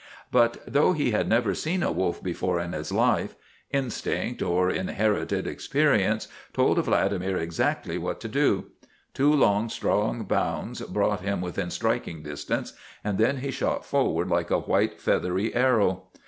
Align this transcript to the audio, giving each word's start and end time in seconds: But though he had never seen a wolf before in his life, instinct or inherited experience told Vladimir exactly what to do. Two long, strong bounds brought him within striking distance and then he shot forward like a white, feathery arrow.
But 0.31 0.63
though 0.65 0.93
he 0.93 1.11
had 1.11 1.29
never 1.29 1.53
seen 1.53 1.83
a 1.83 1.91
wolf 1.91 2.23
before 2.23 2.59
in 2.59 2.73
his 2.73 2.91
life, 2.91 3.35
instinct 3.69 4.41
or 4.41 4.67
inherited 4.71 5.45
experience 5.45 6.27
told 6.53 6.83
Vladimir 6.83 7.37
exactly 7.37 7.99
what 7.99 8.19
to 8.21 8.27
do. 8.27 8.71
Two 9.13 9.31
long, 9.31 9.69
strong 9.69 10.23
bounds 10.23 10.81
brought 10.81 11.21
him 11.21 11.39
within 11.39 11.69
striking 11.69 12.23
distance 12.23 12.73
and 13.03 13.19
then 13.19 13.41
he 13.45 13.51
shot 13.51 13.85
forward 13.85 14.27
like 14.27 14.49
a 14.49 14.57
white, 14.61 14.99
feathery 14.99 15.53
arrow. 15.53 16.05